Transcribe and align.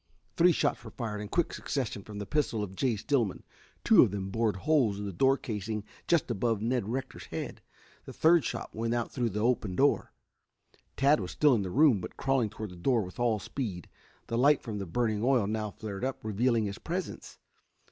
Three 0.35 0.51
shots 0.51 0.83
were 0.83 0.89
fired 0.89 1.19
in 1.21 1.27
quick 1.27 1.53
succession 1.53 2.01
from 2.01 2.17
the 2.17 2.25
pistol 2.25 2.63
of 2.63 2.75
Jay 2.75 2.95
Stillman. 2.95 3.43
Two 3.83 4.01
of 4.01 4.09
them 4.09 4.31
bored 4.31 4.55
holes 4.55 4.97
in 4.97 5.05
the 5.05 5.13
door 5.13 5.37
casing 5.37 5.83
just 6.07 6.31
above 6.31 6.59
Ned 6.59 6.89
Rector's 6.89 7.25
head. 7.27 7.61
The 8.05 8.11
third 8.13 8.43
shot 8.43 8.73
went 8.73 8.95
out 8.95 9.11
through 9.11 9.29
the 9.29 9.41
open 9.43 9.75
door. 9.75 10.11
Tad 10.97 11.19
was 11.19 11.29
still 11.29 11.53
in 11.53 11.61
the 11.61 11.69
room, 11.69 12.01
but 12.01 12.17
crawling 12.17 12.49
toward 12.49 12.71
the 12.71 12.75
door 12.77 13.03
with 13.03 13.19
all 13.19 13.37
speed. 13.37 13.87
The 14.25 14.39
light 14.39 14.63
from 14.63 14.79
the 14.79 14.87
burning 14.87 15.21
oil 15.23 15.45
now 15.45 15.69
flared 15.69 16.03
up, 16.03 16.17
revealing 16.23 16.65
his 16.65 16.79
presence. 16.79 17.37